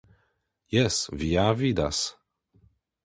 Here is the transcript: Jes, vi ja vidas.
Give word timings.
Jes, 0.77 0.97
vi 1.19 1.29
ja 1.33 1.45
vidas. 1.59 2.03